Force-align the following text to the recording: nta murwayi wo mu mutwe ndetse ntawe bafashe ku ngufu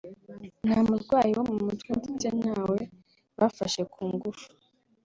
nta 0.67 0.79
murwayi 0.87 1.31
wo 1.37 1.43
mu 1.49 1.55
mutwe 1.65 1.91
ndetse 1.99 2.27
ntawe 2.39 2.79
bafashe 3.39 3.81
ku 3.93 4.01
ngufu 4.13 4.47